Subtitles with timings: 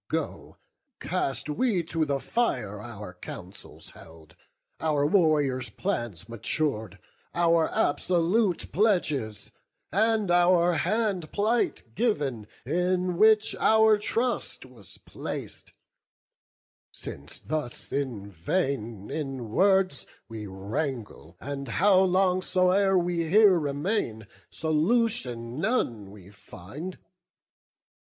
[0.09, 0.57] Go,
[0.99, 4.35] cast we to the fire Our councils held,
[4.79, 6.97] our warriors' plans matur'd,
[7.35, 9.51] Our absolute pledges,
[9.91, 15.71] and our hand plight giv'n, In which our trust was placed;
[16.91, 24.25] since thus in vain In words we wrangle, and how long soe'er We here remain,
[24.49, 26.97] solution none we find.